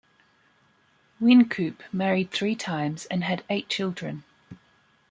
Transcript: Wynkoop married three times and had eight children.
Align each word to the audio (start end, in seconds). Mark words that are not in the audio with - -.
Wynkoop 1.21 1.81
married 1.93 2.31
three 2.31 2.55
times 2.55 3.05
and 3.11 3.23
had 3.23 3.43
eight 3.51 3.69
children. 3.69 4.23